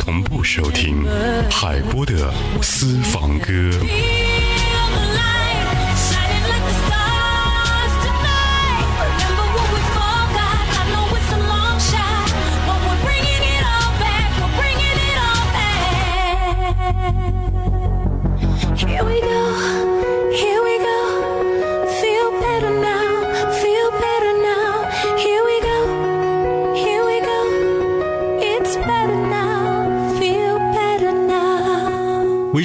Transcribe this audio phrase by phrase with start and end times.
[0.00, 1.02] 同步收听
[1.50, 3.70] 海波的私房歌。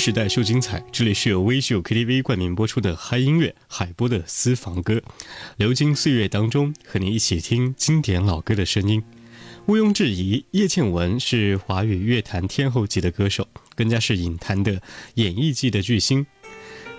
[0.03, 4.99] 时代秀精彩，这里是由微秀 KTV 冠名播出的嗨音乐海波的私房歌，
[5.57, 9.03] 流金岁月当中和你一起听经典老歌的声音。
[9.67, 14.81] 毋庸置疑，叶倩文是华语乐坛天后级的歌手，更加是影坛的
[15.13, 16.25] 演艺界的巨星，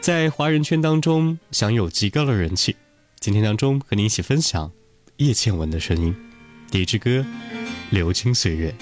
[0.01, 2.77] 在华人圈当中享有极高的人气。
[3.19, 4.71] 今天当中和你一起分享
[5.17, 6.15] 叶倩文的声音，
[6.71, 7.11] 第一支歌
[7.91, 8.73] 《流金岁月》。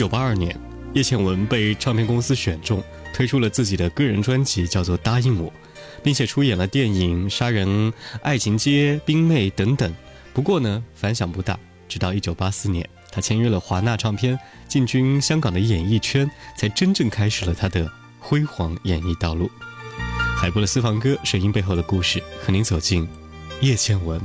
[0.00, 0.58] 九八二年，
[0.94, 5.50] 叶倩文被唱片公司选中，推出了自己的个人专辑，叫做《答应我》，
[6.02, 9.94] 并且出演了电影《杀人爱情街》《冰妹》等等。
[10.32, 11.60] 不过呢，反响不大。
[11.86, 17.86] 直到一九八四年，她签约了华纳唱片，进军香港的演艺圈，才真正开始了她的
[18.18, 19.50] 辉煌演艺道路。
[20.34, 23.06] 海波的私房歌，声音背后的故事，和您走进
[23.60, 24.18] 叶倩文。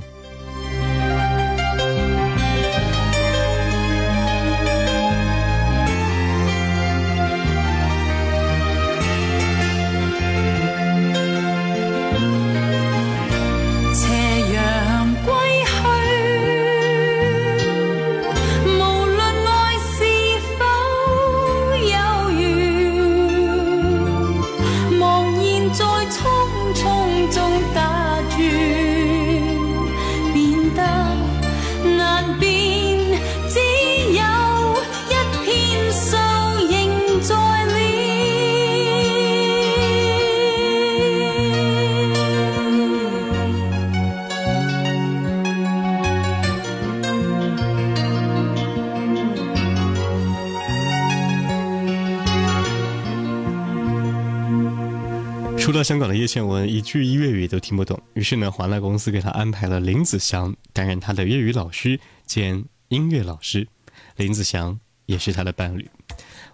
[55.86, 63.68] 香港的叶倩文一句粤语都听不懂，于是呢，华纳公司给他安排了林子祥担任他的粤语老师兼音乐老师。
[64.16, 65.88] 林子祥也是他的伴侣。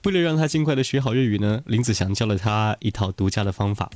[0.03, 3.89] 为了让他尽快的学好粤语呢，林子祥教了他一套独家的方法。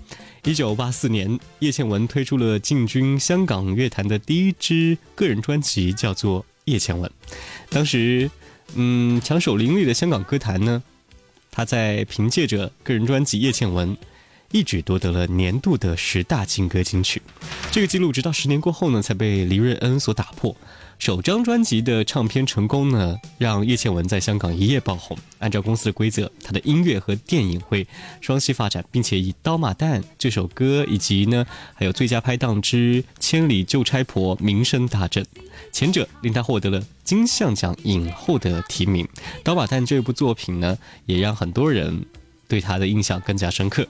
[0.45, 7.11] 一九八四年，叶倩文推出了进军香港乐坛的第一支个人专辑，叫做《叶倩文》。
[7.69, 8.31] 当时，
[8.75, 10.81] 嗯，抢手林立的香港歌坛呢，
[11.51, 13.97] 他在凭借着个人专辑《叶倩文》，
[14.55, 17.21] 一举夺得了年度的十大金歌金曲。
[17.73, 20.55] 这个记录直到十年过后呢，才被黎瑞恩所打破。
[20.97, 25.17] 首张专辑的唱片成功呢，让叶倩文在香港一夜爆红。
[25.39, 27.85] 按照公司的规则，她的音乐和电影会
[28.21, 35.25] 双栖发展，并且以《刀马旦》这首歌以及呢，还有最佳拍档之《千里救差婆》名声大振。
[35.73, 39.05] 前者令她获得了金像奖影后的提名，
[39.43, 42.05] 《刀马旦》这部作品呢，也让很多人
[42.47, 43.87] 对他的印象更加深刻。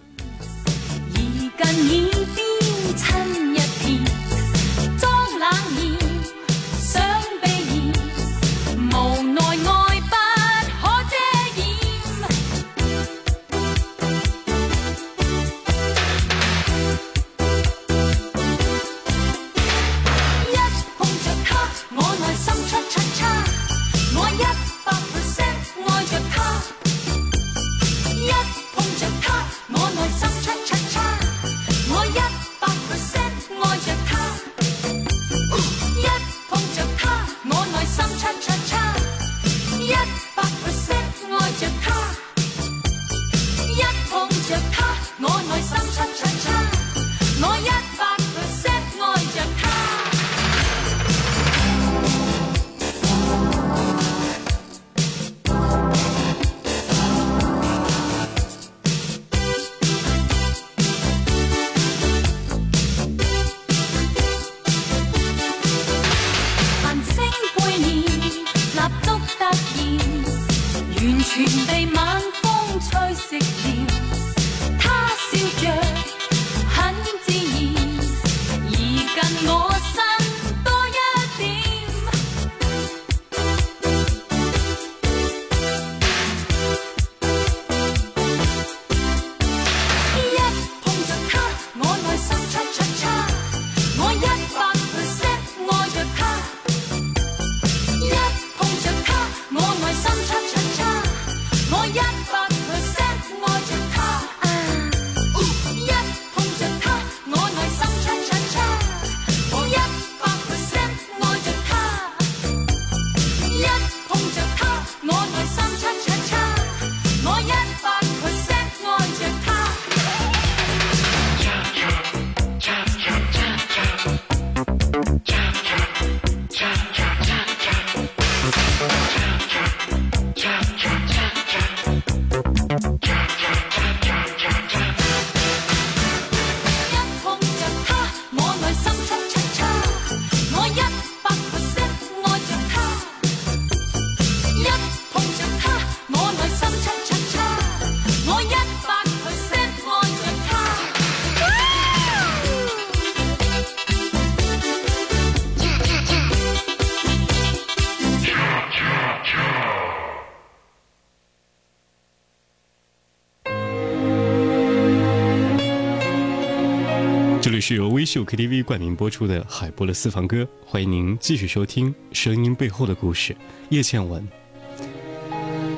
[167.61, 173.35] 是由微秀 KTV 冠名播出的海波的私房歌，欢迎您继续收听声音背后的故事。
[173.69, 174.27] 叶倩文，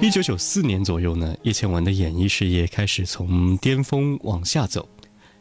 [0.02, 4.88] 一九九四年左右呢，叶倩文的演艺事业开始从巅峰往下走，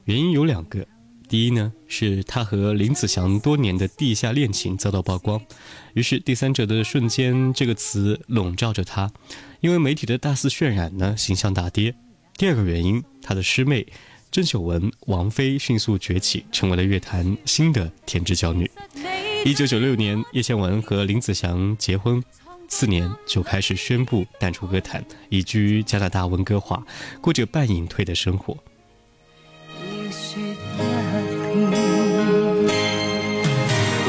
[0.05, 0.87] 原因有两个，
[1.28, 5.40] 第一呢是她和林子祥多年的地下恋情遭到曝光，
[5.95, 9.11] 于是“第三者的瞬间”这个词笼罩着她，
[9.61, 11.95] 因为媒体的大肆渲染呢，形象大跌。
[12.37, 13.87] 第二个原因，她的师妹。
[14.37, 18.71] 郑秀文、王菲迅速崛起，成为了乐坛新的天之娇女。
[19.47, 22.23] 一九九六年，叶倩文和林子祥结婚，
[22.69, 26.85] 次年就开始宣布淡出歌坛，移居加拿大温哥华，
[27.23, 28.55] 过着半隐退的生活。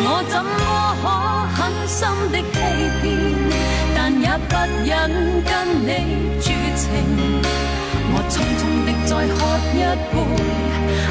[0.03, 0.51] 我怎么
[1.01, 1.07] 可
[1.55, 2.59] 狠心的欺
[3.01, 3.07] 骗？
[3.95, 4.55] 但也不
[4.85, 4.91] 忍
[5.45, 5.53] 跟
[5.87, 5.87] 你
[6.41, 6.85] 绝情。
[8.09, 9.75] 我匆匆再喝一
[10.11, 10.15] 杯，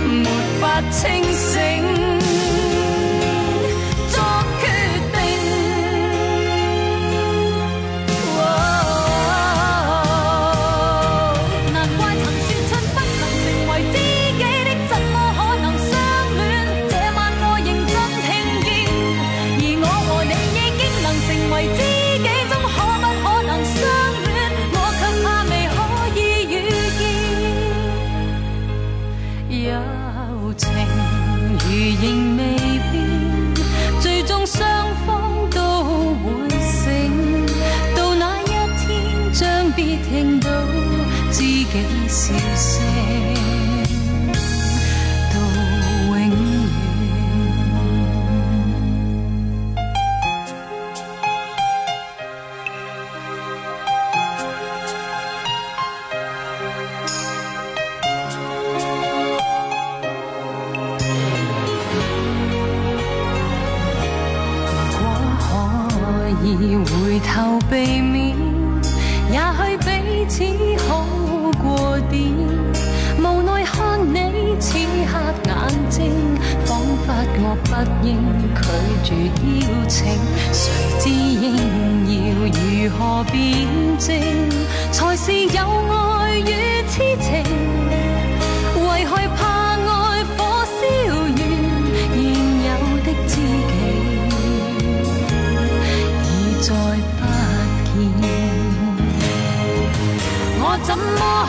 [0.07, 0.29] 没
[0.61, 2.26] 法清醒。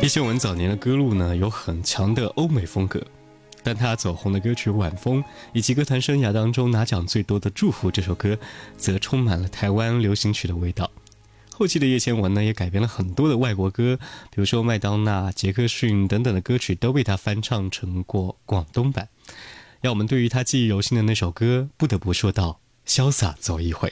[0.00, 3.02] 叶倩文早年的歌路呢，有很强的欧美风格，
[3.62, 8.38] 但她走红的歌曲《晚风》以及歌坛生涯当中拿奖最多的《祝福》这首歌，
[8.78, 10.90] 则充满了台湾流行曲的味道。
[11.58, 13.98] 后期的叶倩文呢，也改编了很多的外国歌，
[14.30, 19.08] 比如说麦当娜、杰克逊等等的歌曲，都被她翻唱成过广东版。
[19.80, 23.88] 让我们对于她记忆犹新的那首歌，不得不说到《潇洒走一回》。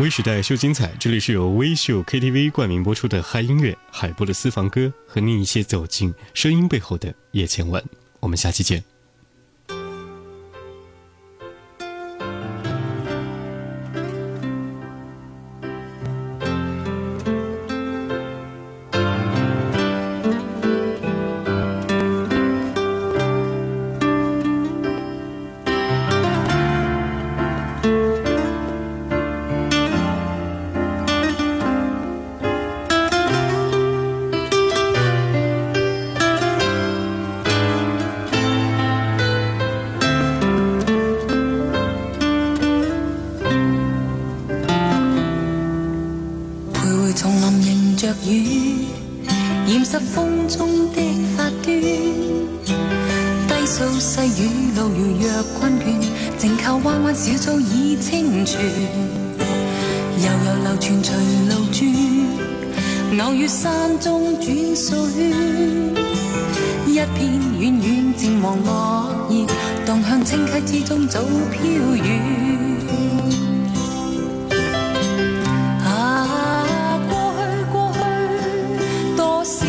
[0.00, 7.84] 微时代秀精彩，这里是由微秀 KTV 冠名播出的嗨音乐海波的私房歌，和你一起走进声音背后的夜千万。
[8.18, 8.89] 我们下期见。
[57.22, 61.14] 小草已清泉，悠悠流泉随
[61.50, 64.96] 路转，偶遇山中转水，
[66.86, 69.44] 一片远远渐黄落叶，
[69.84, 71.20] 荡向清溪之中早
[71.52, 71.60] 飘
[71.94, 72.40] 远。
[79.52, 79.66] 小